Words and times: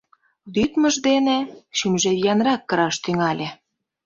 Лӱдмыж 0.53 0.95
дене 1.07 1.37
шӱмжӧ 1.77 2.11
виянрак 2.17 2.61
кыраш 2.69 2.95
тӱҥале. 3.03 3.49